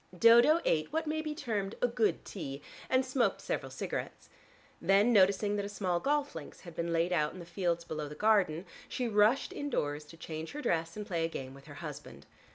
[0.17, 4.29] Dodo ate what may be termed a good tea, and smoked several cigarettes.
[4.81, 8.07] Then noticing that a small golf links had been laid out in the fields below
[8.09, 11.75] the garden, she rushed indoors to change her dress, and play a game with her
[11.85, 12.25] husband.